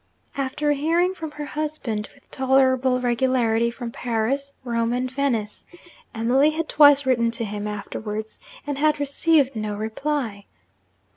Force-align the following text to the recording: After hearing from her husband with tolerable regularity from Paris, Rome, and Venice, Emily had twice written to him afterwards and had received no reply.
After 0.35 0.71
hearing 0.71 1.13
from 1.13 1.29
her 1.33 1.45
husband 1.45 2.09
with 2.15 2.31
tolerable 2.31 2.99
regularity 2.99 3.69
from 3.69 3.91
Paris, 3.91 4.53
Rome, 4.63 4.93
and 4.93 5.11
Venice, 5.11 5.63
Emily 6.15 6.49
had 6.49 6.67
twice 6.67 7.05
written 7.05 7.29
to 7.29 7.45
him 7.45 7.67
afterwards 7.67 8.39
and 8.65 8.79
had 8.79 8.99
received 8.99 9.55
no 9.55 9.75
reply. 9.75 10.45